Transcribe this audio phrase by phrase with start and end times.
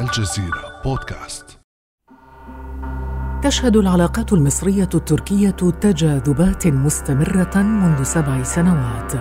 [0.00, 1.58] الجزيرة بودكاست.
[3.42, 9.12] تشهد العلاقات المصرية التركية تجاذبات مستمرة منذ سبع سنوات.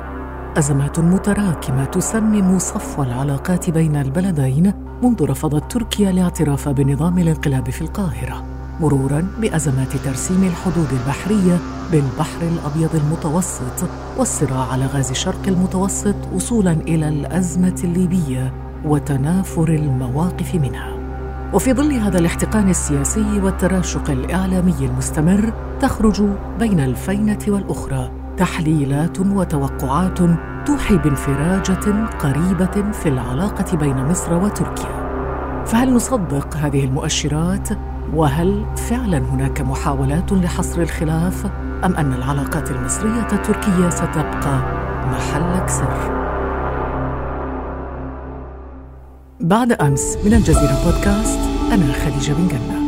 [0.57, 8.45] أزمات متراكمة تسمم صفو العلاقات بين البلدين منذ رفضت تركيا الاعتراف بنظام الانقلاب في القاهرة
[8.79, 11.59] مرورا بأزمات ترسيم الحدود البحرية
[11.91, 18.64] بالبحر الأبيض المتوسط والصراع على غاز شرق المتوسط وصولا إلى الأزمة الليبية.
[18.85, 20.91] وتنافر المواقف منها.
[21.53, 26.23] وفي ظل هذا الاحتقان السياسي والتراشق الإعلامي المستمر تخرج
[26.59, 30.19] بين الفينة والأخرى تحليلات وتوقعات
[30.65, 35.05] توحي بانفراجة قريبة في العلاقة بين مصر وتركيا.
[35.65, 37.69] فهل نصدق هذه المؤشرات؟
[38.13, 41.45] وهل فعلا هناك محاولات لحصر الخلاف؟
[41.85, 44.59] أم أن العلاقات المصرية التركية ستبقى
[45.11, 46.14] محل سر؟
[49.45, 51.39] بعد أمس من الجزيرة بودكاست
[51.71, 52.85] أنا خديجة بن جنة.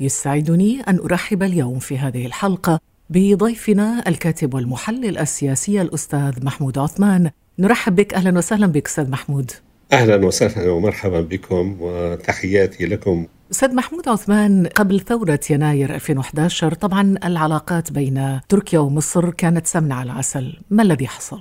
[0.00, 7.30] يسعدني أن أرحب اليوم في هذه الحلقة بضيفنا الكاتب والمحلل السياسي الأستاذ محمود عثمان.
[7.58, 9.50] نرحب بك أهلا وسهلا بك أستاذ محمود.
[9.92, 13.26] أهلا وسهلا ومرحبا بكم وتحياتي لكم.
[13.54, 20.12] أستاذ محمود عثمان قبل ثورة يناير 2011 طبعا العلاقات بين تركيا ومصر كانت سمنة على
[20.12, 21.40] العسل ما الذي حصل؟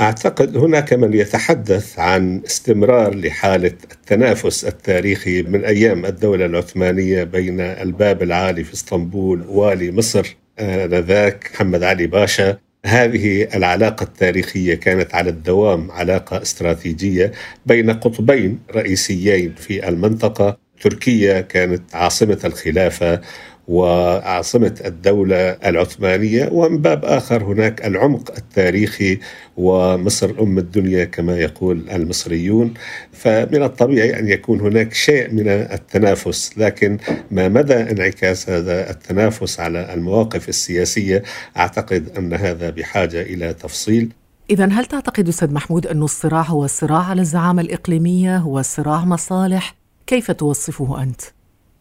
[0.00, 8.22] أعتقد هناك من يتحدث عن استمرار لحالة التنافس التاريخي من أيام الدولة العثمانية بين الباب
[8.22, 12.58] العالي في إسطنبول والي مصر آنذاك محمد علي باشا.
[12.86, 17.32] هذه العلاقة التاريخية كانت على الدوام علاقة استراتيجية
[17.66, 20.65] بين قطبين رئيسيين في المنطقة.
[20.80, 23.20] تركيا كانت عاصمة الخلافة
[23.68, 29.18] وعاصمة الدولة العثمانية ومن باب آخر هناك العمق التاريخي
[29.56, 32.74] ومصر أم الدنيا كما يقول المصريون.
[33.12, 36.98] فمن الطبيعي أن يكون هناك شيء من التنافس لكن
[37.30, 41.22] ما مدى انعكاس هذا التنافس على المواقف السياسية؟
[41.56, 44.12] أعتقد أن هذا بحاجة إلى تفصيل.
[44.50, 49.85] إذا هل تعتقد أستاذ محمود أن الصراع هو الصراع على الزعامة الإقليمية هو صراع مصالح؟
[50.06, 51.20] كيف توصفه أنت؟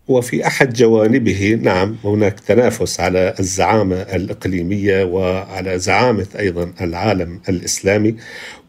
[0.07, 8.15] وفي أحد جوانبه نعم هناك تنافس على الزعامة الإقليمية وعلى زعامة أيضا العالم الإسلامي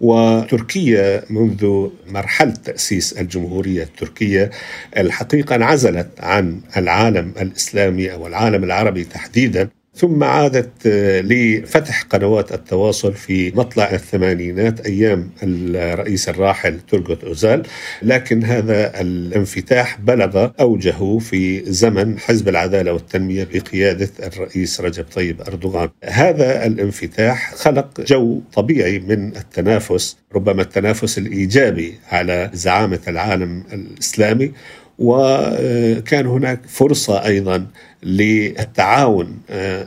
[0.00, 4.50] وتركيا منذ مرحلة تأسيس الجمهورية التركية
[4.96, 13.12] الحقيقة انعزلت عن العالم الإسلامي أو العالم العربي تحديدا ثم عادت آه، لفتح قنوات التواصل
[13.14, 17.62] في مطلع الثمانينات أيام الرئيس الراحل ترغوت أوزال
[18.02, 25.88] لكن هذا الانفتاح بلغ أوجه في زمن حزب العدالة والتنمية بقيادة الرئيس رجب طيب أردوغان.
[26.04, 34.52] هذا الانفتاح خلق جو طبيعي من التنافس ربما التنافس الإيجابي على زعامة العالم الإسلامي
[34.98, 37.66] وكان هناك فرصة أيضا
[38.06, 39.38] للتعاون.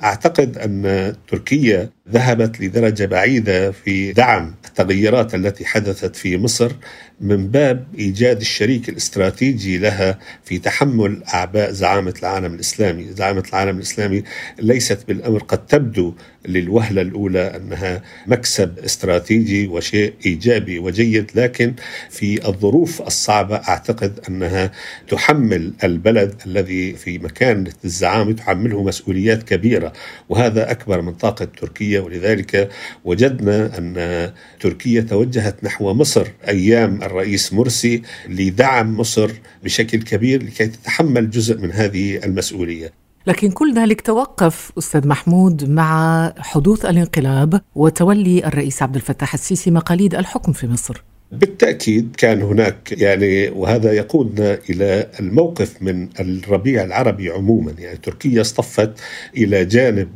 [0.03, 6.71] أعتقد أن تركيا ذهبت لدرجة بعيدة في دعم التغيرات التي حدثت في مصر
[7.21, 14.23] من باب إيجاد الشريك الاستراتيجي لها في تحمل أعباء زعامة العالم الإسلامي، زعامة العالم الإسلامي
[14.59, 16.13] ليست بالأمر قد تبدو
[16.47, 21.73] للوهلة الأولى أنها مكسب استراتيجي وشيء إيجابي وجيد، لكن
[22.09, 24.71] في الظروف الصعبة أعتقد أنها
[25.07, 29.93] تحمل البلد الذي في مكان الزعامة تحمله مسؤوليات كبيرة،
[30.29, 32.69] وهذا أكبر من طاقة تركيا ولذلك
[33.05, 39.31] وجدنا أن تركيا توجهت نحو مصر أيام الرئيس مرسي لدعم مصر
[39.63, 42.93] بشكل كبير لكي تتحمل جزء من هذه المسؤولية.
[43.27, 50.15] لكن كل ذلك توقف أستاذ محمود مع حدوث الانقلاب وتولي الرئيس عبد الفتاح السيسي مقاليد
[50.15, 51.03] الحكم في مصر.
[51.31, 57.73] بالتأكيد كان هناك يعني وهذا يقودنا إلى الموقف من الربيع العربي عموما.
[57.79, 58.91] يعني تركيا اصطفت
[59.37, 60.09] إلى جانب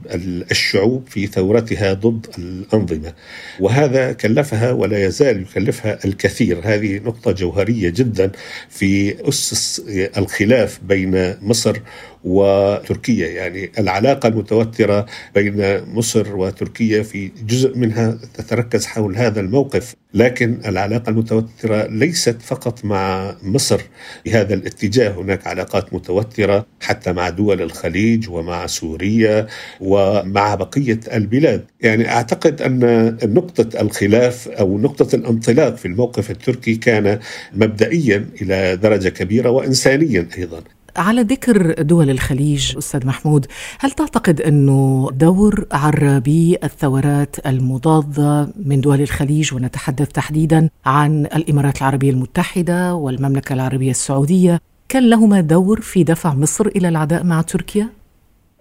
[0.51, 3.13] الشعوب في ثورتها ضد الأنظمة.
[3.59, 6.59] وهذا كلفها ولا يزال يكلفها الكثير.
[6.63, 8.31] هذه نقطة جوهرية جدا
[8.69, 9.81] في أسس
[10.17, 11.77] الخلاف بين مصر
[12.23, 13.27] وتركيا.
[13.27, 15.05] يعني العلاقة المتوترة
[15.35, 22.85] بين مصر وتركيا في جزء منها تتركز حول هذا الموقف لكن العلاقة المتوترة ليست فقط
[22.85, 23.81] مع مصر
[24.25, 25.09] بهذا الاتجاه.
[25.09, 29.47] هناك علاقات متوترة حتى مع دول الخليج ومع سوريا
[29.81, 31.65] ومع بقية البلاد.
[31.81, 37.19] يعني أعتقد أن نقطة الخلاف أو نقطة الانطلاق في الموقف التركي كان
[37.53, 40.63] مبدئيا إلى درجة كبيرة وإنسانيا أيضا.
[40.95, 43.45] على ذكر دول الخليج أستاذ محمود
[43.79, 52.09] هل تعتقد أنه دور عرابي الثورات المضادة من دول الخليج ونتحدث تحديدا عن الإمارات العربية
[52.09, 57.89] المتحدة والمملكة العربية السعودية كان لهما دور في دفع مصر إلى العداء مع تركيا؟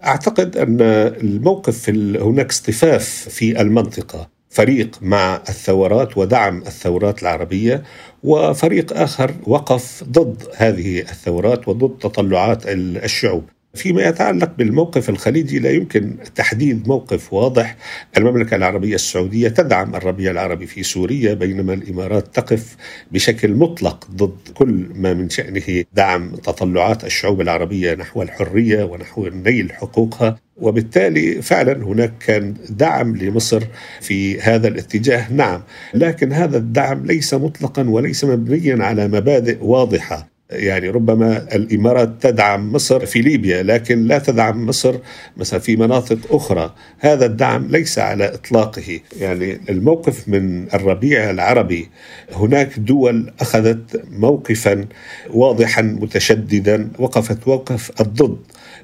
[0.05, 7.83] أعتقد أن الموقف هناك اصطفاف في المنطقة فريق مع الثورات ودعم الثورات العربية
[8.23, 13.43] وفريق آخر وقف ضد هذه الثورات وضد تطلعات الشعوب.
[13.75, 17.75] فيما يتعلق بالموقف الخليجي لا يمكن تحديد موقف واضح.
[18.17, 22.75] المملكة العربية السعودية تدعم الربيع العربي في سوريا بينما الإمارات تقف
[23.11, 29.71] بشكل مطلق ضد كل ما من شأنه دعم تطلعات الشعوب العربية نحو الحرية ونحو نيل
[29.73, 30.39] حقوقها.
[30.57, 33.63] وبالتالي فعلا هناك كان دعم لمصر
[34.01, 35.33] في هذا الاتجاه.
[35.33, 40.32] نعم لكن هذا الدعم ليس مطلقا وليس مبنيا على مبادئ واضحة.
[40.51, 44.95] يعني ربما الإمارات تدعم مصر في ليبيا لكن لا تدعم مصر
[45.37, 46.73] مثلا في مناطق أخرى.
[46.99, 48.99] هذا الدعم ليس على إطلاقه.
[49.19, 51.89] يعني الموقف من الربيع العربي
[52.33, 54.85] هناك دول أخذت موقفا
[55.29, 58.37] واضحا متشددا وقفت وقف الضد.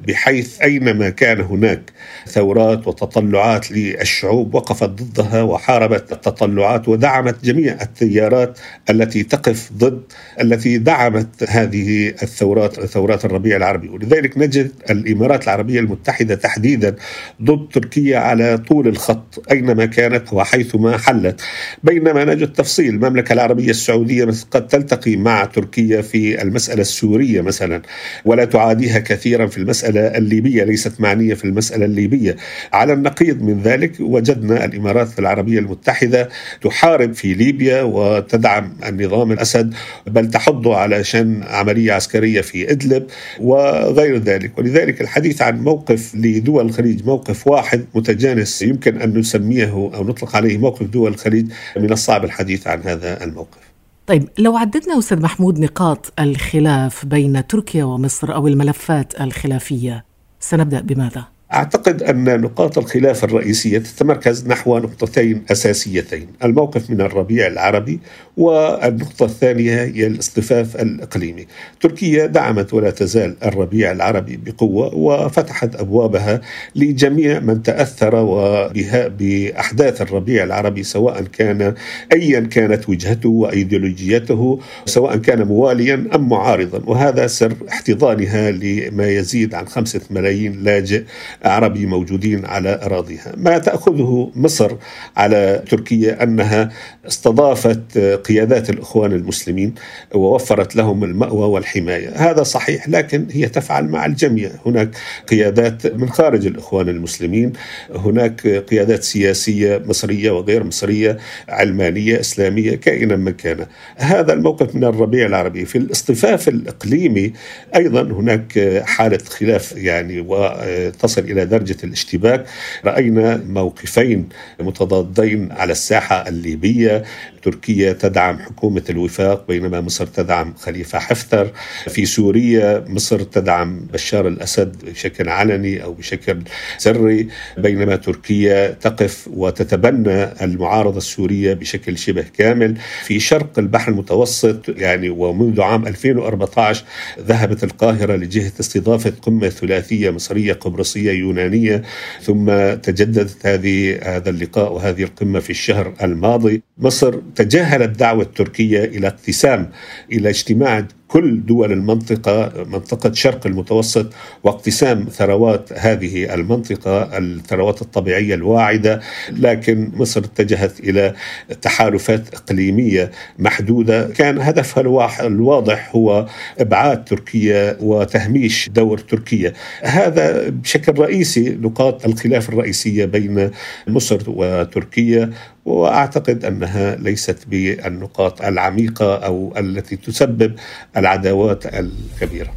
[0.07, 1.91] بحيث أينما كان هناك
[2.27, 8.59] ثورات وتطلعات للشعوب وقفت ضدها وحاربت التطلعات ودعمت جميع التيارات
[8.89, 10.03] التي تقف ضد
[10.41, 13.89] التي دعمت هذه الثورات ثورات الربيع العربي.
[13.89, 16.95] ولذلك نجد الإمارات العربية المتحدة تحديدا
[17.41, 21.41] ضد تركيا على طول الخط أينما كانت وحيثما حلت.
[21.83, 27.81] بينما نجد تفصيل المملكة العربية السعودية قد تلتقي مع تركيا في المسألة السورية مثلا
[28.25, 32.35] ولا تعاديها كثيرا في المسألة المسألة الليبية ليست معنية في المسألة الليبية.
[32.73, 36.29] على النقيض من ذلك وجدنا الإمارات العربية المتحدة
[36.61, 39.73] تحارب في ليبيا وتدعم النظام الأسد
[40.07, 43.07] بل تحضه علشان عملية عسكرية في إدلب
[43.39, 44.57] وغير ذلك.
[44.57, 50.57] ولذلك الحديث عن موقف لدول الخليج موقف واحد متجانس يمكن أن نسميه أو نطلق عليه
[50.57, 51.47] موقف دول الخليج
[51.77, 53.68] من الصعب الحديث عن هذا الموقف.
[54.09, 60.05] طيب لو عددنا أستاذ محمود نقاط الخلاف بين تركيا ومصر أو الملفات الخلافية
[60.39, 67.99] سنبدأ بماذا؟ أعتقد أن نقاط الخلاف الرئيسية تتمركز نحو نقطتين أساسيتين، الموقف من الربيع العربي
[68.37, 71.47] والنقطة الثانية هي الاصطفاف الإقليمي.
[71.81, 76.41] تركيا دعمت ولا تزال الربيع العربي بقوة وفتحت أبوابها
[76.75, 81.73] لجميع من تأثر وبها بأحداث الربيع العربي سواء كان
[82.13, 89.67] ايا كانت وجهته وإيديولوجيته سواء كان مواليا أم معارضا وهذا سر احتضانها لما يزيد عن
[89.67, 91.03] خمسة ملايين لاجئ
[91.45, 93.33] عربي موجودين على أراضيها.
[93.37, 94.71] ما تأخذه مصر
[95.17, 96.69] على تركيا أنها
[97.07, 99.73] استضافت قيادات الإخوان المسلمين
[100.13, 102.09] ووفرت لهم المأوى والحماية.
[102.15, 104.51] هذا صحيح لكن هي تفعل مع الجميع.
[104.65, 104.89] هناك
[105.27, 107.53] قيادات من خارج الإخوان المسلمين
[107.95, 111.17] هناك قيادات سياسية مصرية وغير مصرية
[111.49, 113.65] علمانية إسلامية كائنا من كان.
[113.95, 115.65] هذا الموقف من الربيع العربي.
[115.65, 117.33] في الاصطفاف الإقليمي
[117.75, 122.45] أيضا هناك حالة خلاف يعني وتصل إلى درجة الاشتباك.
[122.85, 124.29] رأينا موقفين
[124.59, 127.03] متضادين على الساحة الليبية
[127.43, 131.51] تركيا تدعم حكومة الوفاق بينما مصر تدعم خليفة حفتر.
[131.87, 136.41] في سوريا مصر تدعم بشار الأسد بشكل علني أو بشكل
[136.77, 137.27] سري
[137.57, 142.77] بينما تركيا تقف وتتبنى المعارضة السورية بشكل شبه كامل.
[143.03, 146.85] في شرق البحر المتوسط يعني ومنذ عام 2014
[147.19, 151.81] ذهبت القاهرة لجهة استضافة قمة ثلاثية مصرية قبرصية يونانية.
[152.21, 156.61] ثم تجددت هذه هذا اللقاء وهذه القمة في الشهر الماضي.
[156.77, 159.71] مصر تجاهلت دعوة تركيا إلى اقتسام
[160.11, 164.13] إلى اجتماع كل دول المنطقة منطقة شرق المتوسط
[164.43, 169.01] واقتسام ثروات هذه المنطقة الثروات الطبيعية الواعدة
[169.31, 171.13] لكن مصر اتجهت إلى
[171.61, 174.07] تحالفات إقليمية محدودة.
[174.07, 174.81] كان هدفها
[175.27, 176.25] الواضح هو
[176.59, 179.53] إبعاد تركيا وتهميش دور تركيا.
[179.83, 183.51] هذا بشكل رئيسي نقاط الخلاف الرئيسية بين
[183.87, 185.29] مصر وتركيا
[185.65, 190.55] وأعتقد أنها ليست بالنقاط العميقة أو التي تسبب
[190.99, 192.53] العداوات الكبيرة.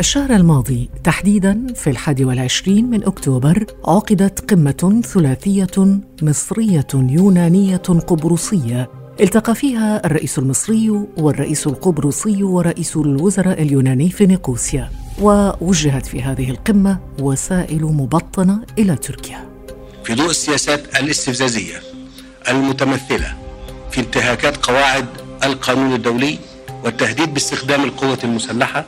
[0.00, 8.90] الشهر الماضي تحديدا في الحادي والعشرين من أكتوبر عقدت قمة ثلاثية مصرية يونانية قبرصية.
[9.20, 14.90] التقى فيها الرئيس المصري والرئيس القبرصي ورئيس الوزراء اليوناني في نيقوسيا.
[15.20, 19.48] ووجهت في هذه القمة وسائل مبطنة إلى تركيا.
[20.04, 21.76] في ضوء السياسات الاستفزازية
[22.48, 23.34] المتمثلة
[23.90, 25.06] في انتهاكات قواعد
[25.44, 26.38] القانون الدولي
[26.84, 28.84] والتهديد باستخدام القوة المسلحة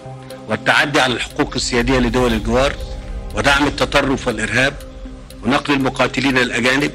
[0.49, 2.75] والتعدي على الحقوق السيادية لدول الجوار
[3.35, 4.75] ودعم التطرف والإرهاب
[5.45, 6.91] ونقل المقاتلين الأجانب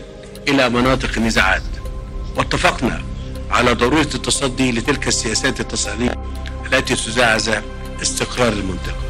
[0.48, 1.62] إلى مناطق النزاعات.
[2.38, 3.02] واتفقنا
[3.52, 6.16] على ضرورة التصدي لتلك السياسات التصعيدية
[6.66, 7.62] التي تزعزع
[8.02, 9.02] استقرار المنطقة.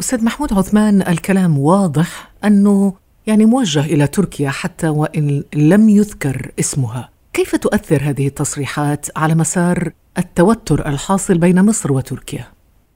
[0.00, 2.94] أستاذ محمود عثمان الكلام واضح أنه
[3.26, 7.15] يعني موجه إلى تركيا حتى وإن لم يذكر اسمها.
[7.36, 12.44] كيف تؤثر هذه التصريحات على مسار التوتر الحاصل بين مصر وتركيا؟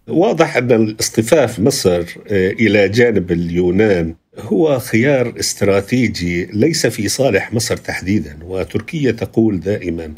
[0.09, 7.77] واضح أن اصطفاف مصر آه، إلى جانب اليونان هو خيار استراتيجي ليس في صالح مصر
[7.77, 10.15] تحديدا وتركيا تقول دائما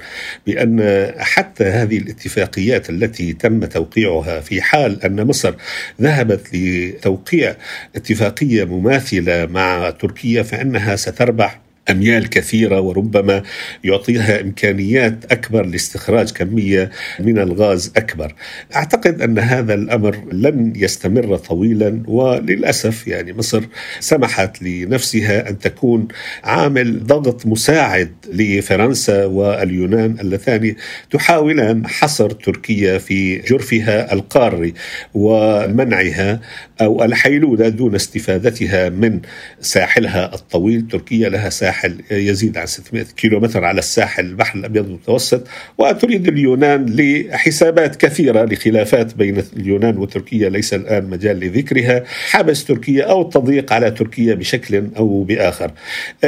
[0.46, 5.54] بأن حتى هذه الاتفاقيات التي تم توقيعها في حال أن مصر
[6.00, 7.56] ذهبت لتوقيع
[7.96, 13.42] اتفاقية مماثلة مع تركيا فإنها ستربح أميال كثيرة وربما
[13.84, 18.34] يعطيها إمكانيات أكبر لاستخراج كمية من الغاز أكبر.
[18.76, 23.62] أعتقد أن هذا الأمر لن يستمر طويلا وللأسف يعني مصر
[24.00, 26.08] سمحت لنفسها أن تكون
[26.44, 30.74] عامل ضغط مساعد لفرنسا واليونان اللتان
[31.10, 34.74] تحاولان حصر تركيا في جرفها القاري
[35.14, 36.40] ومنعها
[36.80, 39.20] أو الحيلولة دون استفادتها من
[39.60, 45.46] ساحلها الطويل، تركيا لها ساحل ساحل يزيد عن 600 كيلومتر على الساحل البحر الأبيض المتوسط
[45.78, 52.04] وتريد اليونان لحسابات كثيرة لخلافات بين اليونان وتركيا ليس الآن مجال لذكرها.
[52.30, 55.70] حبس تركيا أو التضييق على تركيا بشكل أو بآخر.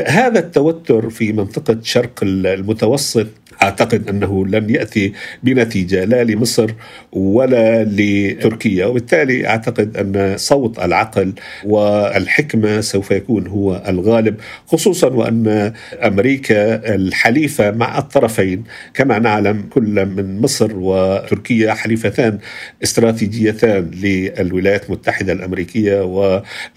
[0.06, 3.26] هذا التوتر في منطقة شرق المتوسط
[3.64, 6.70] أعتقد أنه لن يأتي بنتيجة لا لمصر
[7.12, 11.32] ولا لتركيا وبالتالي أعتقد أن صوت العقل
[11.64, 20.40] والحكمة سوف يكون هو الغالب خصوصا وأن أمريكا الحليفة مع الطرفين كما نعلم كل من
[20.40, 22.38] مصر وتركيا حليفتان
[22.82, 26.02] استراتيجيتان للولايات المتحدة الأمريكية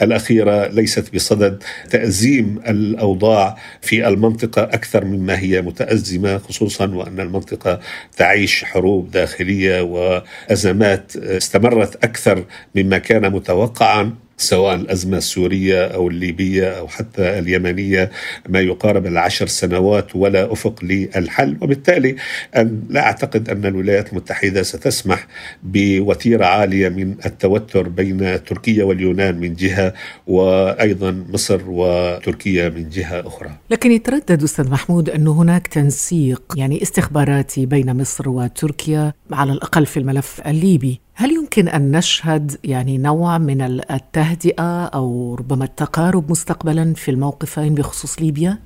[0.01, 7.79] والأخيرة ليست بصدد تأزيم الأوضاع في المنطقة أكثر مما هي متأزمة خصوصا وأن المنطقة
[8.17, 12.43] تعيش حروب داخلية وأزمات استمرت أكثر
[12.75, 14.15] مما كان متوقعا.
[14.37, 18.11] سواء الأزمة السورية أو الليبية أو حتى اليمنية
[18.49, 21.57] ما يقارب العشر سنوات ولا أفق للحل.
[21.61, 22.15] وبالتالي
[22.55, 25.27] أن لا أعتقد أن الولايات المتحدة ستسمح
[25.63, 29.93] بوتيرة عالية من التوتر بين تركيا واليونان من جهة
[30.27, 33.49] وأيضا مصر وتركيا من جهة أخرى.
[33.69, 39.97] لكن يتردد أستاذ محمود أن هناك تنسيق يعني استخباراتي بين مصر وتركيا على الأقل في
[39.97, 40.99] الملف الليبي.
[41.19, 48.21] هل يمكن أن نشهد يعني نوع من التهدئة أو ربما التقارب مستقبلا في الموقفين بخصوص
[48.21, 48.57] ليبيا؟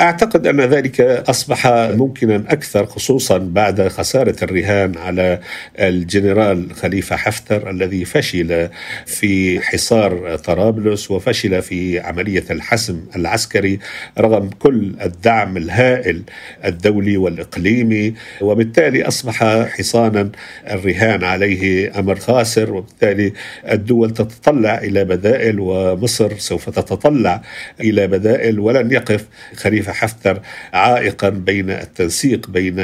[0.00, 5.40] أعتقد أن ذلك أصبح ممكنا أكثر خصوصا بعد خسارة الرهان على
[5.78, 8.68] الجنرال خليفة حفتر الذي فشل
[9.06, 13.78] في حصار طرابلس وفشل في عملية الحسم العسكري
[14.18, 16.22] رغم كل الدعم الهائل
[16.64, 18.14] الدولي والإقليمي.
[18.40, 20.30] وبالتالي أصبح حصانا
[20.70, 23.32] الرهان عليه أمر خاسر وبالتالي
[23.72, 27.42] الدول تتطلع إلى بدائل ومصر سوف تتطلع
[27.80, 29.24] إلى بدائل ولن يقف
[29.56, 30.40] خليفة خليفه حفتر
[30.72, 32.74] عائقا بين التنسيق بين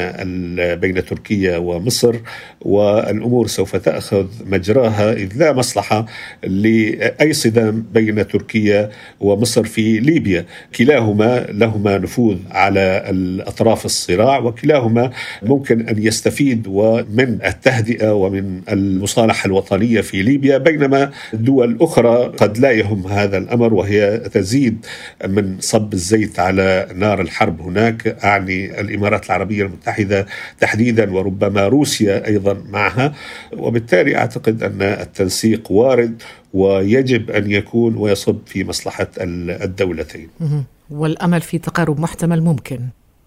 [0.75, 2.17] بين تركيا ومصر
[2.61, 6.07] والأمور سوف تأخذ مجراها إذ لا مصلحة
[6.43, 8.91] لأي صدام بين تركيا
[9.21, 15.11] ومصر في ليبيا، كلاهما لهما نفوذ على الأطراف الصراع وكلاهما
[15.43, 16.69] ممكن أن يستفيد
[17.11, 20.59] من التهدئة ومن المصالحة الوطنية في ليبيا.
[20.59, 24.87] بينما دول أخرى قد لا يهم هذا الأمر وهي تزيد
[25.29, 30.27] من صب الزيت على نار الحرب هناك أعني الإمارات العربية المتحدة
[30.61, 33.15] تحديدا وربما روسيا أيضا معها
[33.53, 36.23] وبالتالي أعتقد أن التنسيق وارد
[36.55, 40.29] ويجب أن يكون ويصب في مصلحة الدولتين.
[40.91, 42.81] والأمل في تقارب محتمل ممكن.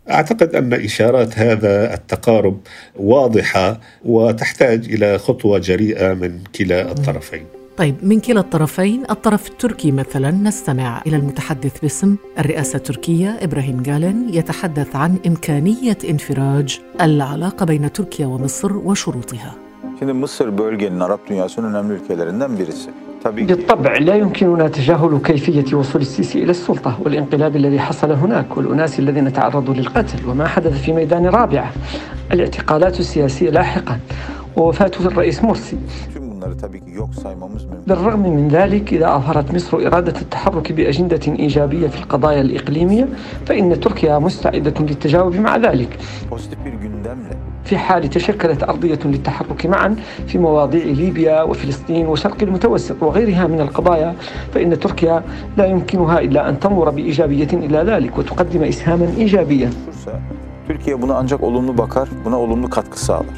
[0.09, 2.59] أعتقد أن إشارات هذا التقارب
[2.95, 7.45] واضحة وتحتاج إلى خطوة جريئة من كلا الطرفين.
[7.81, 14.29] طيب من كلا الطرفين الطرف التركي مثلا نستمع إلى المتحدث باسم الرئاسة التركية إبراهيم جالن
[14.33, 19.55] يتحدث عن إمكانية انفراج العلاقة بين تركيا ومصر وشروطها.
[19.99, 22.89] Şimdi Mısır bölgenin Arap dünyasının önemli ülkelerinden birisi.
[23.23, 28.99] Tabii بالطبع لا يمكننا تجاهل كيفية وصول السيسي إلى السلطة والانقلاب الذي حصل هناك والأناس
[28.99, 31.71] الذين تعرضوا للقتل وما حدث في ميدان رابعة
[32.33, 33.99] الاعتقالات السياسية لاحقا
[34.57, 35.77] ووفاة الرئيس مرسي.
[36.41, 37.89] Bunları tabii ki yok saymamız mümkün.
[37.89, 43.07] بالرغم من ذلك إذا أظهرت مصر إرادة التحرك بأجندة إيجابية في القضايا الإقليمية
[43.45, 45.89] فإن تركيا مستعدة للتجاوب مع ذلك
[46.29, 47.33] Pozitif bir gündemle
[47.65, 49.95] في حال تشكلت أرضية للتحرك معا
[50.27, 54.15] في مواضيع ليبيا وفلسطين وشرق المتوسط وغيرها من القضايا
[54.53, 55.23] فإن تركيا
[55.57, 59.69] لا يمكنها إلا أن تنظر بإيجابية إلى ذلك وتقدم إسهاما إيجابيا
[60.67, 63.37] Türkiye buna ancak olumlu bakar, buna olumlu katkı sağlar.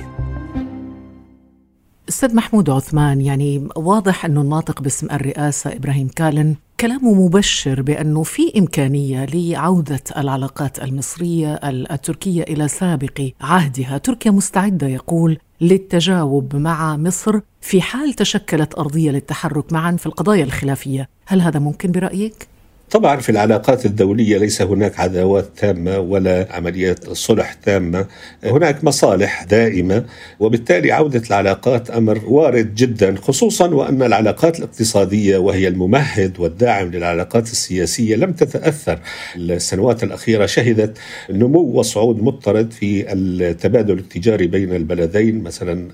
[2.10, 8.60] أستاذ محمود عثمان يعني واضح أنه الناطق باسم الرئاسة إبراهيم كالن كلامه مبشر بأنه في
[8.60, 17.82] إمكانية لعودة العلاقات المصرية التركية إلى سابق عهدها، تركيا مستعدة يقول للتجاوب مع مصر في
[17.82, 22.48] حال تشكلت أرضية للتحرك معا في القضايا الخلافية، هل هذا ممكن برأيك؟
[22.92, 28.06] طبعا في العلاقات الدولية ليس هناك عداوات تامة ولا عمليات صلح تامة.
[28.44, 30.06] هناك مصالح دائمة
[30.40, 38.16] وبالتالي عودة العلاقات أمر وارد جدا خصوصا وأن العلاقات الاقتصادية وهي الممهد والداعم للعلاقات السياسية
[38.16, 39.00] لم تتأثر.
[39.36, 40.98] السنوات الأخيرة شهدت
[41.30, 45.88] نمو وصعود مضطرد في التبادل التجاري بين البلدين مثلا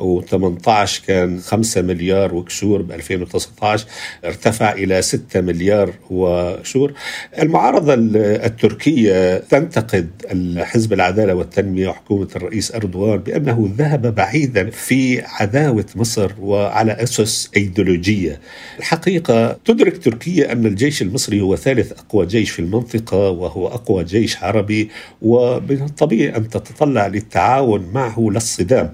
[0.00, 3.86] 2018 كان 5 مليار وكسور ب 2019
[4.24, 6.92] ارتفع إلى 6 مليار وشور
[7.38, 10.10] المعارضة التركية تنتقد
[10.58, 18.40] حزب العدالة والتنمية وحكومة الرئيس أردوغان بأنه ذهب بعيدا في عداوة مصر وعلى أسس أيديولوجية.
[18.78, 24.42] الحقيقة تدرك تركيا أن الجيش المصري هو ثالث أقوى جيش في المنطقة وهو أقوى جيش
[24.42, 24.88] عربي
[25.22, 28.92] ومن الطبيعي أن تتطلع للتعاون معه للصدام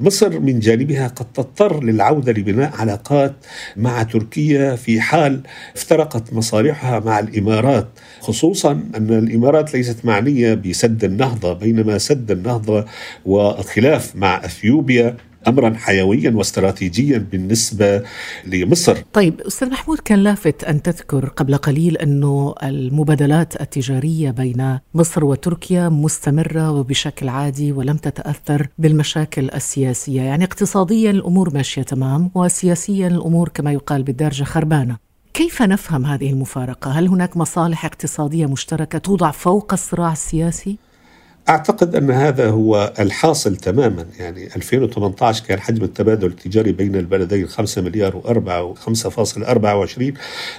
[0.00, 3.34] مصر من جانبها قد تضطر للعودة لبناء علاقات
[3.76, 5.42] مع تركيا في حال
[5.76, 7.88] افترقت مصالحها مع الإمارات
[8.20, 12.84] خصوصا أن الإمارات ليست معنية بسد النهضة بينما سد النهضة
[13.26, 15.16] والخلاف مع أثيوبيا
[15.48, 18.02] امرا حيويا واستراتيجيا بالنسبة
[18.46, 18.96] لمصر.
[19.12, 25.88] طيب أستاذ محمود كان لافت أن تذكر قبل قليل انه المبادلات التجارية بين مصر وتركيا
[25.88, 33.72] مستمرة وبشكل عادي ولم تتأثر بالمشاكل السياسية، يعني اقتصاديا الأمور ماشية تمام وسياسيا الأمور كما
[33.72, 34.96] يقال بالدارجه خربانة.
[35.34, 40.78] كيف نفهم هذه المفارقة؟ هل هناك مصالح اقتصادية مشتركة توضع فوق الصراع السياسي؟
[41.48, 44.06] أعتقد أن هذا هو الحاصل تماما.
[44.18, 50.02] يعني 2018 كان حجم التبادل التجاري بين البلدين 5 مليار و4 و5.24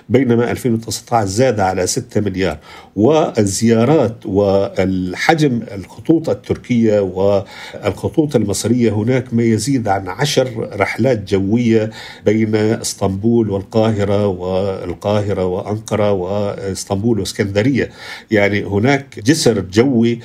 [0.09, 2.57] بينما 2019 زاد على 6 مليار.
[2.95, 11.89] والزيارات والحجم الخطوط التركية والخطوط المصرية هناك ما يزيد عن عشر رحلات جوية
[12.25, 17.89] بين إسطنبول والقاهرة والقاهرة وأنقرة وإسطنبول وإسكندرية.
[18.31, 20.19] يعني هناك جسر جوي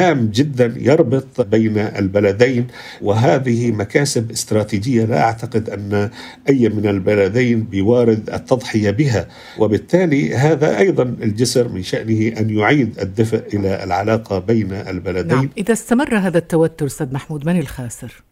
[0.00, 2.66] هام جدا يربط بين البلدين
[3.02, 6.10] وهذه مكاسب استراتيجية لا أعتقد أن
[6.48, 13.42] أي من البلدين بوارد التضحية بها وبالتالي هذا أيضا الجسر من شأنه أن يعيد الدفء
[13.54, 15.50] إلى العلاقة بين البلدين نعم.
[15.58, 18.22] إذا استمر هذا التوتر أستاذ محمود من الخاسر؟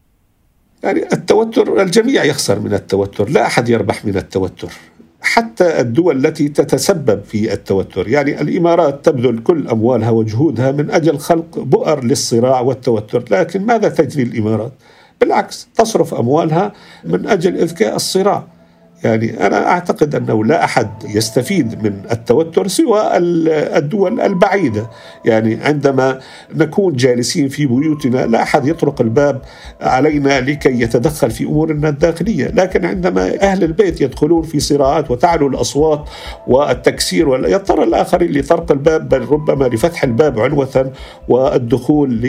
[0.82, 4.72] يعني التوتر الجميع يخسر من التوتر لا أحد يربح من التوتر
[5.20, 8.08] حتى الدول التي تتسبب في التوتر.
[8.08, 13.24] يعني الإمارات تبذل كل أموالها وجهودها من أجل خلق بؤر للصراع والتوتر.
[13.30, 14.72] لكن ماذا تجري الإمارات؟
[15.20, 16.72] بالعكس تصرف أموالها
[17.04, 18.57] من أجل إذكاء الصراع.
[19.04, 24.90] يعني أنا أعتقد أنه لا أحد يستفيد من التوتر سوى الدول البعيدة.
[25.24, 26.18] يعني عندما
[26.54, 29.42] نكون جالسين في بيوتنا لا أحد يطرق الباب
[29.80, 32.48] علينا لكي يتدخل في أمورنا الداخلية.
[32.48, 36.08] لكن عندما أهل البيت يدخلون في صراعات وتعلو الأصوات
[36.46, 40.92] والتكسير يضطر الآخرين لطرق الباب بل ربما لفتح الباب عنوة
[41.28, 42.20] والدخول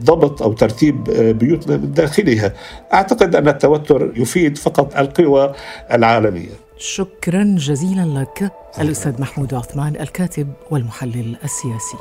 [0.00, 1.04] لضبط أو ترتيب
[1.38, 2.52] بيوتنا من داخلها.
[2.92, 5.52] أعتقد أن التوتر يفيد فقط القوى
[5.92, 6.11] العالمية.
[6.18, 11.96] العالمية شكرا جزيلا لك الأستاذ محمود عثمان الكاتب والمحلل السياسي.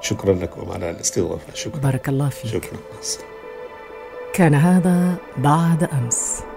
[0.00, 1.54] شكرا لكم على الاستضافة.
[1.54, 1.80] شكرا.
[1.80, 2.50] بارك الله فيك.
[2.50, 2.78] شكرا.
[4.34, 6.51] كان هذا بعد أمس.